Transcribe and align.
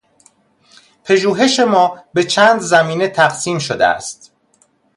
پژوهش 1.05 1.59
ما 1.59 1.99
به 2.13 2.23
چند 2.23 2.59
زمینه 2.59 3.07
تقسیم 3.07 3.59
شده 3.59 3.85
است. 3.87 4.33